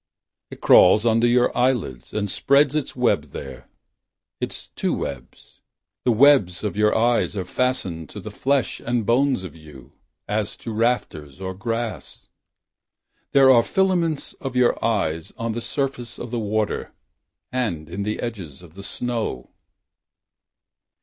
[0.49, 3.69] It crawls under your eyelids And spreads its webs there
[4.39, 5.61] Its two webs.
[6.05, 9.91] The webs of your eyes Are fastened To the flesh and bones of you
[10.27, 12.29] As to rafters or grass.
[13.33, 16.95] There are filaments of your eyes On the surface of the water
[17.51, 19.51] And in the edges of the snow.